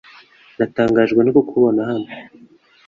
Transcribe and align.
Natangajwe 0.57 1.19
no 1.23 1.31
kukubona 1.37 1.79
hano. 1.89 2.09